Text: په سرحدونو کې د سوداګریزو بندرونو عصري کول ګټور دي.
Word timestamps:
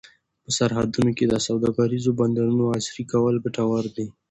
په 0.43 0.49
سرحدونو 0.57 1.11
کې 1.17 1.25
د 1.27 1.33
سوداګریزو 1.47 2.17
بندرونو 2.19 2.63
عصري 2.75 3.03
کول 3.11 3.35
ګټور 3.45 3.85
دي. 3.95 4.07